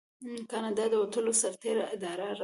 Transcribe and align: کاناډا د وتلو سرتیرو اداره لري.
کاناډا 0.51 0.85
د 0.89 0.93
وتلو 1.03 1.31
سرتیرو 1.41 1.83
اداره 1.95 2.25
لري. 2.29 2.39